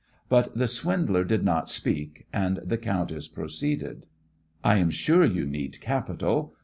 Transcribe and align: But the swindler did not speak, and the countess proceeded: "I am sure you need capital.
But 0.29 0.55
the 0.57 0.67
swindler 0.67 1.23
did 1.23 1.43
not 1.43 1.69
speak, 1.69 2.25
and 2.33 2.57
the 2.57 2.79
countess 2.79 3.27
proceeded: 3.27 4.07
"I 4.63 4.77
am 4.79 4.89
sure 4.89 5.23
you 5.23 5.45
need 5.45 5.79
capital. 5.79 6.55